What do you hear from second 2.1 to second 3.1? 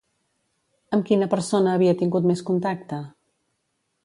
més contacte?